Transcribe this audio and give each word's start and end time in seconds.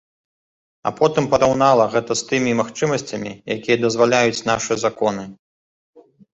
А 0.89 0.91
потым 0.99 1.27
параўнала 1.33 1.85
гэта 1.97 2.17
з 2.23 2.25
тымі 2.33 2.57
магчымасцямі, 2.63 3.31
якія 3.59 3.77
дазваляюць 3.85 4.43
нашы 4.51 4.73
законы. 4.89 5.31